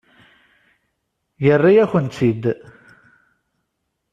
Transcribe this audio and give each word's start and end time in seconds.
Yerra-yakent-tt-id. 1.45 2.43